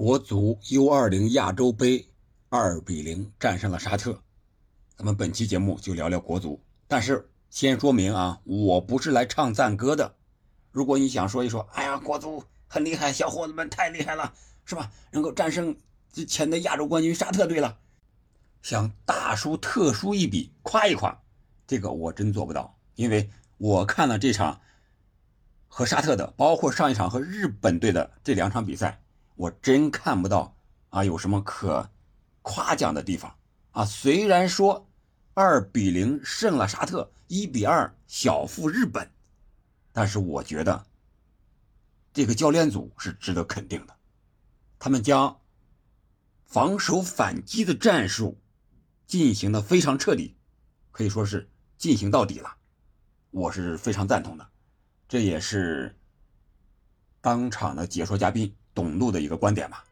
[0.00, 2.08] 国足 U20 亚洲杯
[2.48, 4.18] 二比零战胜了沙特。
[4.96, 10.14] 咱们本期节目就聊聊国足，但是先说明啊，我不是来唱赞歌的。
[10.72, 14.32] 如果你想说一说，哎呀，国足很厉害，小伙子们太厉害了，
[14.64, 14.90] 是吧？
[15.10, 15.76] 能够战胜
[16.10, 17.76] 之前的亚洲冠军沙特队了，
[18.62, 21.20] 想大输特输一笔，夸一夸，
[21.66, 23.28] 这个我真做不到，因为
[23.58, 24.62] 我看了这场
[25.68, 29.02] 和沙特的，包括上一场和日本队的这两场比赛。
[29.40, 30.54] 我真看不到
[30.90, 31.88] 啊，有什么可
[32.42, 33.34] 夸奖的地方
[33.70, 33.86] 啊？
[33.86, 34.86] 虽然说
[35.32, 39.10] 二比零胜了沙特，一比二小负日本，
[39.92, 40.84] 但是我觉得
[42.12, 43.96] 这个教练组是值得肯定的。
[44.78, 45.40] 他们将
[46.44, 48.38] 防守反击的战术
[49.06, 50.36] 进行的非常彻底，
[50.90, 52.56] 可以说是进行到底了。
[53.30, 54.46] 我是非常赞同的，
[55.08, 55.98] 这也是
[57.22, 58.54] 当场的解说嘉宾。
[58.74, 59.84] 董路的一个观点吧，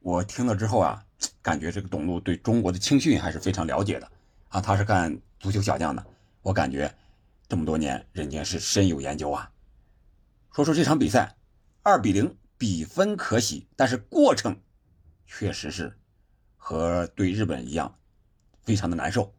[0.00, 1.04] 我听了之后啊，
[1.42, 4.10] 感觉这个董路对中国的青训还是非常了解的
[4.48, 4.60] 啊。
[4.60, 6.04] 他是干足球小将的，
[6.40, 6.92] 我感觉
[7.48, 9.52] 这么多年人家是深有研究啊。
[10.52, 11.36] 说说这场比赛，
[11.82, 14.58] 二比零比分可喜，但是过程
[15.26, 15.98] 确实是
[16.56, 17.98] 和对日本一样，
[18.62, 19.34] 非常的难受。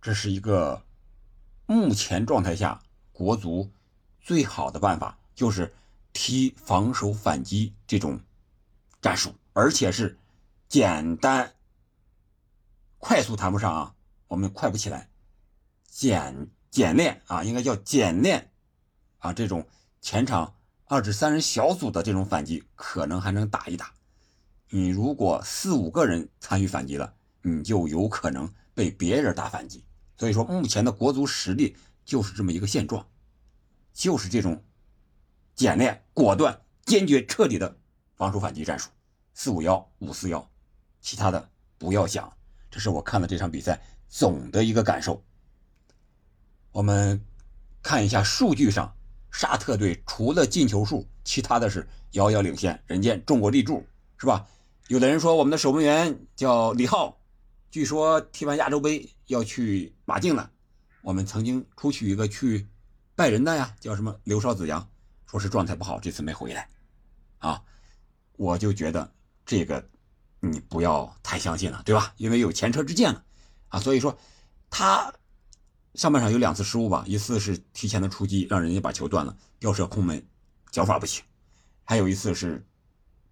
[0.00, 0.82] 这是一个
[1.66, 2.80] 目前状态下
[3.12, 3.70] 国足
[4.20, 5.72] 最好的办法，就是。
[6.14, 8.18] 踢防守反击这种
[9.02, 10.16] 战术，而且是
[10.68, 11.52] 简单、
[12.98, 13.94] 快速谈不上啊，
[14.28, 15.10] 我们快不起来。
[15.84, 18.52] 简简练啊，应该叫简练
[19.18, 19.32] 啊。
[19.32, 19.66] 这种
[20.00, 20.54] 前场
[20.86, 23.92] 二至三人小组的这种反击，可能还能打一打。
[24.70, 29.84] 你如果四五个人参与反击了，你就有可能被别人打反击。
[30.16, 33.06] 所以说，目前的国足实力就是这么一个现状，
[33.92, 34.64] 就是这种。
[35.54, 37.76] 简练、果断、坚决、彻底的
[38.16, 38.90] 防守反击战术，
[39.34, 40.50] 四五幺、五四幺，
[41.00, 42.32] 其他的不要想。
[42.70, 45.22] 这是我看了这场比赛总的一个感受。
[46.72, 47.24] 我们
[47.82, 48.92] 看一下数据上，
[49.30, 52.82] 沙特队除了进球数，其他的是遥遥领先。
[52.86, 54.46] 人家中国立柱，是吧？
[54.88, 57.16] 有的人说我们的守门员叫李浩，
[57.70, 60.50] 据说踢完亚洲杯要去马竞了。
[61.02, 62.66] 我们曾经出去一个去
[63.14, 64.88] 拜仁的呀，叫什么刘少子阳。
[65.34, 66.68] 说是状态不好，这次没回来，
[67.38, 67.60] 啊，
[68.36, 69.12] 我就觉得
[69.44, 69.84] 这个
[70.38, 72.14] 你不要太相信了，对吧？
[72.18, 73.24] 因为有前车之鉴了，
[73.66, 74.16] 啊，所以说
[74.70, 75.12] 他
[75.94, 80.24] 上半场有两次失误吧，一次是提前的出击让人家把球断了，吊射空门，
[80.70, 81.24] 脚法不行；
[81.82, 82.64] 还有一次是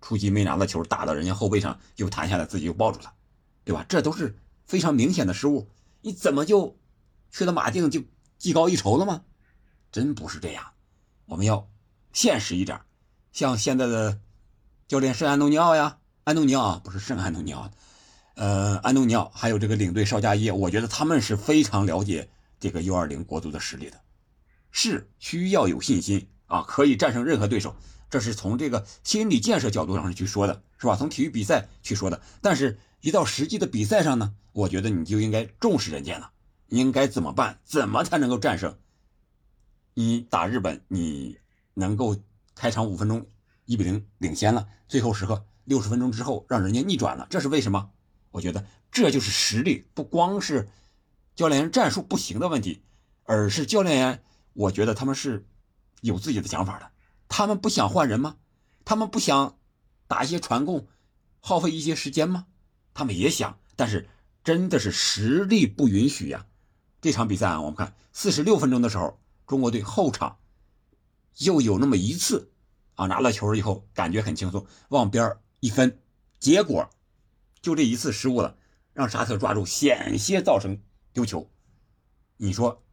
[0.00, 3.14] 出击没拿到球，打到人家后背上又弹下来，自己又抱住了，
[3.62, 3.86] 对吧？
[3.88, 4.36] 这都是
[4.66, 5.68] 非常明显的失误，
[6.00, 6.76] 你怎么就
[7.30, 8.02] 去了马竞就
[8.38, 9.22] 技高一筹了吗？
[9.92, 10.72] 真不是这样，
[11.26, 11.68] 我们要。
[12.12, 12.80] 现实一点，
[13.32, 14.20] 像现在的
[14.86, 17.70] 教练圣安东尼奥呀，安东尼奥不是圣安东尼奥，
[18.34, 22.28] 呃，安东尼奥还有这个领队邵佳一，我觉得他们是非常了解
[22.60, 24.00] 这个 U20 国足的实力的，
[24.70, 27.74] 是需要有信心啊，可以战胜任何对手，
[28.10, 30.96] 这是从这个心理建设角度上去说的，是吧？
[30.96, 36.30] 从体育比赛去说的，但是一到实际的比赛上呢，我觉得你就应该重视人家了，
[36.68, 37.58] 应该怎么办？
[37.64, 38.76] 怎么才能够战胜？
[39.94, 41.41] 你打日本，你。
[41.74, 42.16] 能够
[42.54, 43.26] 开场五分钟
[43.64, 47.90] 一比零领先了，最后时刻六十分钟之后让人家逆转了，这是为什么？
[48.30, 50.68] 我觉得这就是实力，不光是
[51.34, 52.82] 教练员战术不行的问题，
[53.24, 54.22] 而是教练员，
[54.52, 55.46] 我觉得他们是
[56.00, 56.90] 有自己的想法的。
[57.28, 58.36] 他们不想换人吗？
[58.84, 59.58] 他们不想
[60.06, 60.88] 打一些传控，
[61.40, 62.46] 耗费一些时间吗？
[62.94, 64.08] 他们也想，但是
[64.44, 66.46] 真的是实力不允许呀。
[67.00, 70.36] 这场比赛啊，我们看四十六分钟的时候，中国队后场。
[71.38, 72.52] 又有那么一次，
[72.94, 76.00] 啊，拿了球以后感觉很轻松，往边一分，
[76.38, 76.88] 结果
[77.60, 78.56] 就这一次失误了，
[78.92, 80.80] 让沙特抓住，险些造成
[81.12, 81.50] 丢球。
[82.36, 82.84] 你说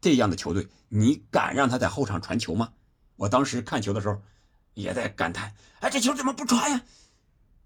[0.00, 2.72] 这样的球队，你敢让他在后场传球吗？
[3.16, 4.20] 我当时看球的时候
[4.74, 6.84] 也在感叹，哎，这球怎么不传呀？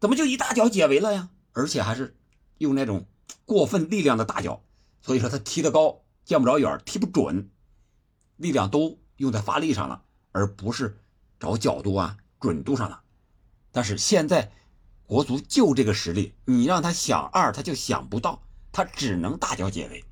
[0.00, 1.30] 怎么就一大脚解围了呀？
[1.52, 2.16] 而且还是
[2.58, 3.06] 用那种
[3.44, 4.64] 过分力量的大脚，
[5.00, 7.50] 所以说他踢得高，见不着远，踢不准，
[8.36, 9.01] 力量都。
[9.22, 10.02] 用在发力上了，
[10.32, 10.98] 而不是
[11.38, 13.00] 找角度啊、准度上了。
[13.70, 14.50] 但是现在
[15.06, 18.42] 国足就这个实力，你让他想二，他就想不到，
[18.72, 20.04] 他只能大脚解围。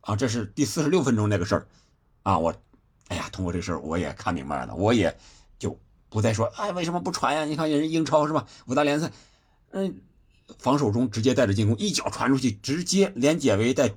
[0.00, 1.68] 啊，这是第四十六分钟那个事儿
[2.24, 2.36] 啊！
[2.36, 2.52] 我，
[3.06, 5.16] 哎呀，通过这事儿我也看明白了，我也
[5.56, 5.78] 就
[6.08, 7.44] 不再说，哎，为什么不传呀？
[7.44, 8.44] 你看人英超是吧？
[8.66, 9.12] 五大联赛，
[9.70, 10.00] 嗯，
[10.58, 13.94] 防守中直接带着进攻，一脚传出去，直接连解围带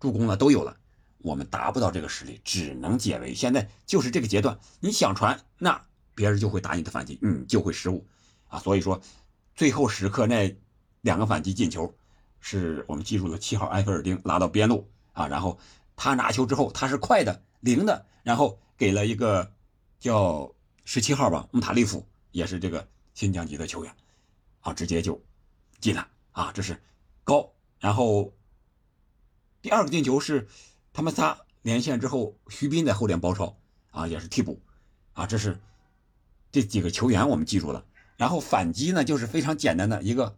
[0.00, 0.78] 助攻了都有了。
[1.18, 3.34] 我们达不到这个实力，只能解围。
[3.34, 5.84] 现在就是这个阶段，你想传，那
[6.14, 8.06] 别人就会打你的反击，你就会失误。
[8.48, 8.58] 啊。
[8.58, 9.00] 所以说，
[9.54, 10.56] 最后时刻那
[11.00, 11.94] 两个反击进球，
[12.40, 15.58] 是我们记住了七号埃菲尔丁拉到边路啊，然后
[15.96, 19.52] 他拿球之后他是快的灵的，然后给了一个
[19.98, 20.54] 叫
[20.84, 23.92] 十七号吧穆塔利夫，也是这个新疆籍的球员，
[24.60, 25.20] 啊，直接就
[25.80, 26.80] 进了啊，这是
[27.24, 27.52] 高。
[27.80, 28.32] 然后
[29.60, 30.48] 第二个进球是
[30.98, 33.56] 他们仨连线之后，徐斌在后点包抄
[33.92, 34.60] 啊，也是替补
[35.12, 35.60] 啊，这是
[36.50, 37.84] 这几个球员我们记住了。
[38.16, 40.36] 然后反击呢，就是非常简单的一个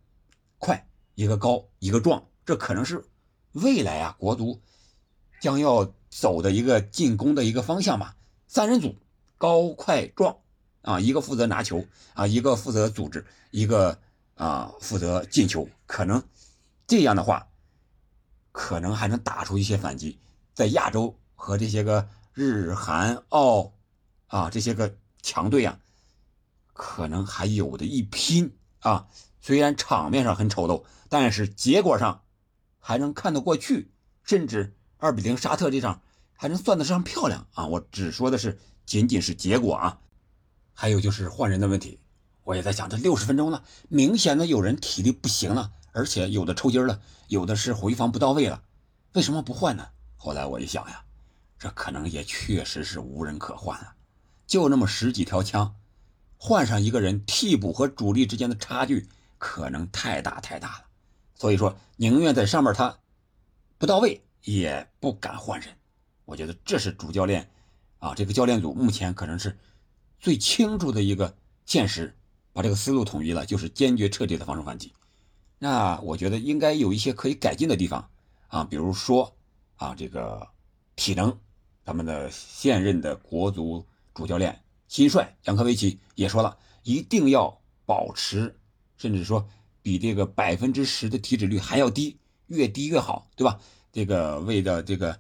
[0.59, 3.07] 快，一个高，一个壮，这可能是
[3.53, 4.61] 未来啊国足
[5.41, 8.15] 将要走的一个进攻的一个方向吧。
[8.47, 8.95] 三人组，
[9.39, 10.37] 高快壮
[10.83, 13.99] 啊，一个负责拿球啊，一个负责组织，一个
[14.35, 15.67] 啊负责进球。
[15.87, 16.23] 可能
[16.87, 17.49] 这样的话，
[18.53, 20.19] 可能还能打出一些反击，
[20.55, 23.73] 在亚洲和这些个日韩澳
[24.27, 25.79] 啊这些个强队啊。
[26.73, 29.07] 可能还有的一拼啊！
[29.43, 32.23] 虽然场面上很丑陋，但是结果上
[32.79, 33.91] 还能看得过去，
[34.25, 36.01] 甚至二比零沙特这场
[36.33, 37.67] 还能算得上漂亮啊！
[37.67, 40.01] 我只说的是仅仅是结果啊。
[40.73, 42.01] 还有就是换人的问题，
[42.45, 48.63] 我也在想，这六十分钟了，明显的有人体力不行了，而且有的抽筋了，有的是回防不到位了，
[49.13, 49.89] 为什么不换呢？
[50.23, 51.03] 后来我一想呀，
[51.59, 53.95] 这可能也确实是无人可换啊，
[54.47, 55.75] 就那么十几条枪。
[56.37, 59.09] 换上一个人，替补和主力之间的差距
[59.39, 60.85] 可能太大太大了，
[61.35, 62.99] 所以说宁愿在上面他
[63.79, 65.75] 不到位，也不敢换人。
[66.27, 67.49] 我觉得这是主教练
[67.99, 69.59] 啊，这个教练组目前可能是
[70.19, 71.35] 最清楚的一个
[71.65, 72.15] 现实，
[72.53, 74.93] 把这个思路统一了，就是坚决彻底的防守反击。
[75.59, 78.11] 那我觉得应该有一些可以改进的地方
[78.49, 79.35] 啊，比如说
[79.81, 80.47] 啊，这个
[80.95, 81.41] 体能，
[81.87, 84.63] 咱们的现任的国足主教练。
[84.89, 88.61] 新帅杨科维奇也说了，一定要保持，
[88.99, 89.49] 甚至说
[89.81, 92.19] 比这个百分之十的体脂率还要低，
[92.49, 93.59] 越低越好，对吧？
[93.91, 95.19] 这个为了这个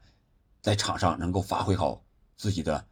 [0.61, 2.05] 在场上能够发挥好
[2.37, 2.87] 自己的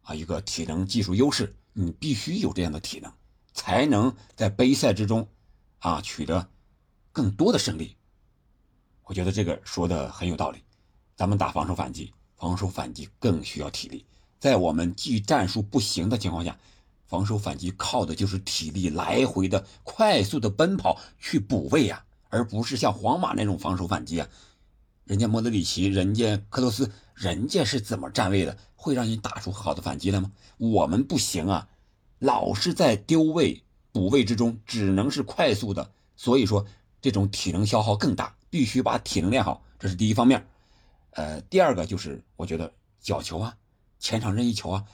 [0.00, 3.12] 啊一个体能技术优势，你必须有这样的体能，
[3.52, 5.28] 才能在杯赛之中
[5.80, 6.48] 啊取得
[7.12, 7.98] 更多的胜利。
[9.02, 10.62] 我觉得这个说的很有道理。
[11.20, 14.06] 咱们打防守反击，防守反击更需要体力。
[14.38, 16.56] 在我们技战术不行的情况下，
[17.06, 24.26] 防守反击靠的就是体力，来回的快速的奔跑去补位啊，而不是像皇马那种防守反击啊。
[25.04, 28.56] 人家莫德里奇，人家克罗斯，人家是怎么站位的？
[28.74, 30.32] 会让你打出好的反击来吗？
[30.56, 31.68] 我们不行啊，
[32.18, 33.62] 老是在丢位
[33.92, 36.64] 补位之中，只能是快速的，所以说
[37.02, 40.46] 这种体能消耗更大，必须把体能练好，这是第一方面。
[41.12, 43.56] 呃，第二个就是我觉得角球啊。
[43.98, 44.84] 前场任意球啊，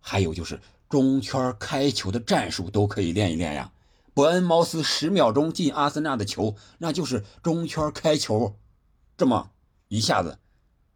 [0.00, 3.72] 还有就是中圈开球的战术都可以练一练呀。
[4.12, 8.56] 伯恩茅斯十秒钟进阿森纳的球，那就是中圈开球，
[9.16, 9.52] 这么
[9.86, 10.38] 一下子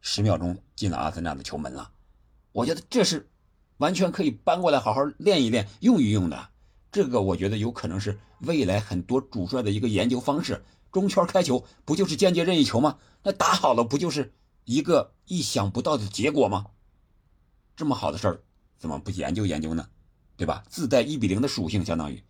[0.01, 1.93] 十秒钟进了阿森纳的球门了。
[2.51, 3.29] 我觉得这是
[3.77, 6.49] 完全可以搬过来好好练一练、用一用的。
[6.91, 10.65] 这个我觉得有可能是未来很多主帅的一个研究方式。
[10.91, 12.99] 中圈开球不就是间接任意球吗？
[13.23, 14.33] 那打好了不就是
[14.65, 16.67] 一个意想不到的结果吗？
[17.77, 18.41] 这么好的事儿，
[18.79, 19.89] 怎么不研究研究呢？
[20.37, 20.65] 对吧？
[20.69, 22.23] 自带一比零的属性，相当于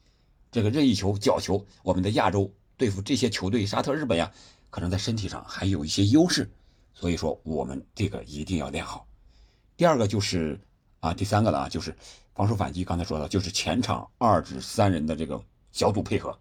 [0.51, 4.33] 这个任意球、角球，我们的亚洲对付这些球队，沙特、日本呀，
[4.71, 6.51] 可能在身体上还有一些优势，
[6.93, 9.07] 所以说我们这个一定要练好。
[9.77, 10.61] 第二个就是
[11.01, 11.97] 啊，第三个了啊，就是
[12.35, 12.85] 防守反击。
[12.85, 16.39] 刚才说的就是前场二至三人的这个小组配合，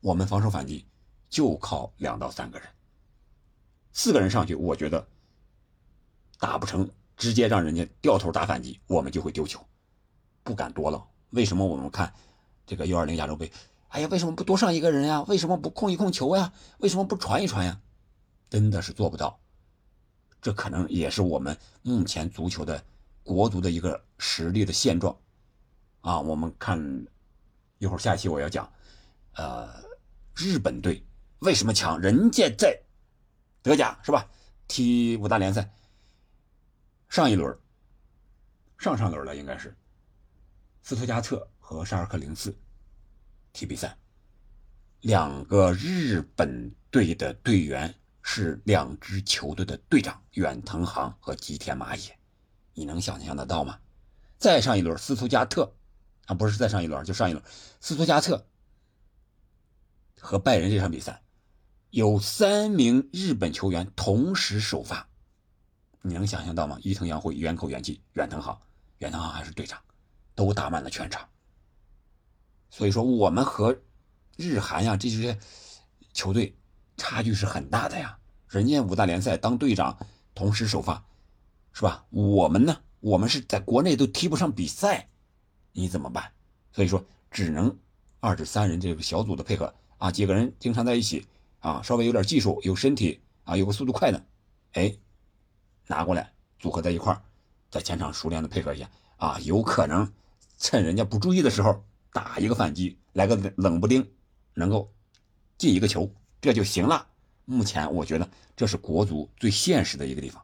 [0.00, 0.84] 我们防守反击
[1.28, 2.68] 就靠两到三个人，
[3.92, 5.06] 四个人上去，我觉得
[6.38, 6.88] 打不成。
[7.18, 9.58] 直接让人家掉头打反击，我们就会丢球，
[10.42, 11.02] 不敢多了。
[11.30, 12.12] 为什么我们看
[12.66, 13.50] 这个 U20 亚洲杯？
[13.88, 15.22] 哎呀，为什么不多上一个人呀？
[15.22, 16.52] 为什么不控一控球呀？
[16.76, 17.80] 为什么不传一传呀？
[18.50, 19.40] 真的是做不到。
[20.42, 22.84] 这可能也是我们目前足球的
[23.22, 25.16] 国足的一个实力的现状
[26.02, 26.20] 啊。
[26.20, 27.06] 我们看
[27.78, 28.70] 一会儿下期我要讲，
[29.36, 29.70] 呃，
[30.34, 31.02] 日本队
[31.38, 31.98] 为什么强？
[31.98, 32.78] 人家在
[33.62, 34.28] 德甲是吧？
[34.68, 35.72] 踢五大联赛。
[37.08, 37.56] 上一轮，
[38.78, 39.74] 上上轮了，应该是
[40.82, 42.56] 斯图加特和沙尔克零四
[43.52, 43.96] 踢比赛，
[45.00, 52.18] 两个日本队的队员是两支球队的队长远藤航和吉田麻也，
[52.74, 53.78] 你能想象得到吗？
[54.36, 55.74] 再上一轮，斯图加特
[56.26, 57.42] 啊，不是再上一轮，就上一轮，
[57.80, 58.46] 斯图加特
[60.20, 61.22] 和拜仁这场比赛，
[61.90, 65.08] 有三名日本球员同时首发。
[66.06, 66.78] 你能想象到吗？
[66.82, 68.56] 伊藤洋辉、远口元气、远藤航，
[68.98, 69.80] 远藤航还是队长，
[70.36, 71.28] 都打满了全场。
[72.70, 73.76] 所以说我们和
[74.36, 75.36] 日韩呀这些
[76.12, 76.56] 球队
[76.96, 78.16] 差距是很大的呀。
[78.46, 79.98] 人家五大联赛当队长
[80.32, 81.04] 同时首发，
[81.72, 82.06] 是吧？
[82.10, 85.08] 我们呢，我们是在国内都踢不上比赛，
[85.72, 86.30] 你怎么办？
[86.70, 87.76] 所以说只能
[88.20, 91.26] 二至三人这个小组的配合啊，几个人经常在一起
[91.58, 94.24] 啊，稍微有点技术，有身体啊，有个速度快的，
[94.74, 94.96] 哎，
[95.86, 97.22] 拿过来组合在一块儿，
[97.70, 100.12] 在前场熟练的配合一下啊，有可能
[100.58, 104.06] 趁人家不注意的时候打一个反击，来个冷不丁，
[104.54, 104.92] 能够
[105.58, 107.06] 进一个球，这就行了。
[107.44, 110.42] 目前我觉得这是国足最现实的一个地方。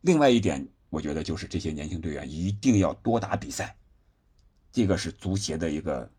[0.00, 3.76] 另外一点，我觉得就是这些年轻队员一定要多打比赛，
[4.72, 6.10] 这个是足协的一个，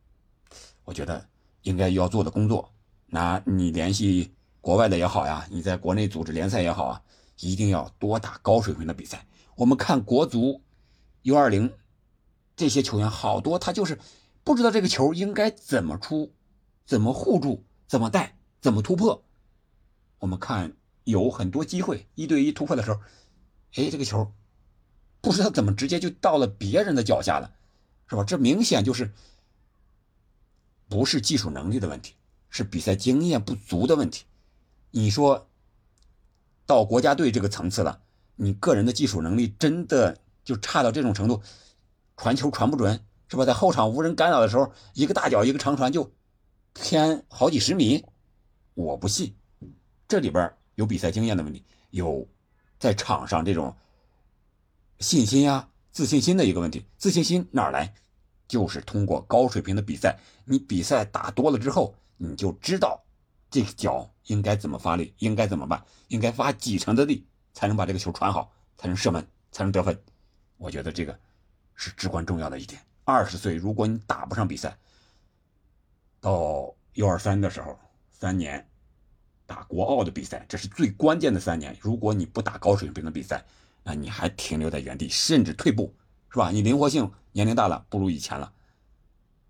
[0.84, 1.25] 我觉得
[1.63, 2.72] 应该要做的工作。
[3.08, 7.01] 那你联系国外的也好呀，你在国内组织联赛也好啊，
[7.42, 9.28] 一定要多打高水平的比赛。
[9.56, 10.62] 我们看国足
[11.24, 11.74] U20
[12.56, 14.00] 这些球员，好多他就是
[14.44, 16.32] 不知道这个球应该怎么出，
[16.86, 19.24] 怎么护住，怎么带，怎么突破。
[20.20, 23.00] 我们看有很多机会一对一突破的时候，
[23.76, 24.32] 哎，这个球
[25.20, 27.54] 不知道怎么直接就到了别人的脚下了，
[28.08, 28.24] 是吧？
[28.24, 29.12] 这明显就是
[30.88, 32.16] 不是技术能力的问题，
[32.50, 34.26] 是比赛经验不足的问题。
[34.92, 35.50] 你说
[36.72, 38.00] 到国家队这个层次了，
[38.38, 41.42] 你个人的技术能力真的就差到这种程度，
[42.16, 42.98] 传球传不准，
[43.28, 43.44] 是吧？
[43.44, 46.10] 在后场无人干扰的时候，一个大脚一个长传就
[46.74, 48.06] 偏好几十米，
[48.74, 49.36] 我不信。
[50.08, 52.25] 这里边有比赛经验的问题，有
[52.80, 53.75] 在场上这种
[55.00, 56.86] 信心呀、自信心的一个问题。
[56.98, 57.94] 自信心哪来？
[58.48, 63.04] 就是通过高水平的比赛，你比赛打多了之后，你就知道
[63.51, 70.01] 这个脚应该怎么发力，应该怎么办，应该发几成的力才能把这个球传好，才能射门，才能得分。
[70.58, 71.20] 我觉得这个
[71.75, 72.81] 是至关重要的一点。
[73.03, 74.75] 二十岁，如果你打不上比赛，
[76.20, 77.77] 到 U 二三的时候，
[78.10, 78.67] 三年。
[79.48, 81.75] 打国奥的比赛，这是最关键的三年。
[81.81, 83.43] 如果你不打高水平的比赛，
[83.84, 85.93] 那你还停留在原地，甚至退步，
[86.29, 86.51] 是吧？
[86.51, 88.53] 你灵活性年龄大了不如以前了，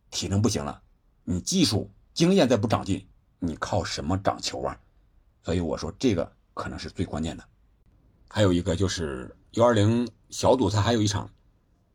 [0.09, 0.81] 体能不行了，
[1.23, 3.07] 你技术经验再不长进，
[3.43, 4.79] 你靠什么长球啊？
[5.43, 7.43] 所以我说这个可能是最关键的。
[8.29, 11.29] 还有一个就是 U20 小组赛还有一场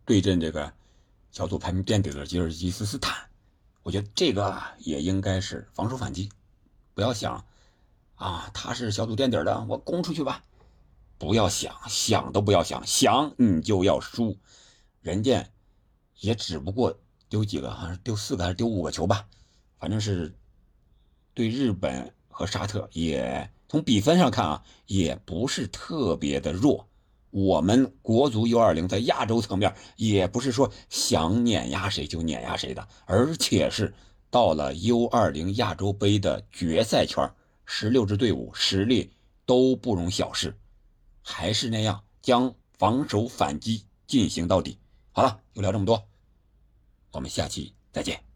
[0.05, 0.73] 对阵这个
[1.31, 3.31] 小组排名垫底的吉尔吉斯斯坦，
[3.83, 6.29] 我觉得这个也应该是防守反击，
[6.93, 7.45] 不要想。
[8.17, 10.43] 啊，他是小组垫底的，我攻出去吧！
[11.19, 14.37] 不要想，想都不要想，想你就要输。
[15.03, 15.47] 人家
[16.21, 16.99] 也只不过
[17.29, 19.29] 丢几个，好像丢四个还是丢五个球吧，
[19.79, 20.35] 反正是
[21.37, 26.89] 对日本和沙特也从比分上看啊，也不是特别的弱。
[27.31, 33.93] 我们国足 U20 在亚洲层面也不是说想碾压谁就碾压谁的，而且是
[34.31, 37.31] 到了 U20 亚洲杯的决赛圈。
[37.67, 39.11] 十六支队伍实力
[39.45, 40.57] 都不容小视，
[41.21, 44.79] 还是那样将防守反击进行到底。
[45.13, 46.03] 好了，就聊这么多，
[47.13, 48.25] 我们下期再见。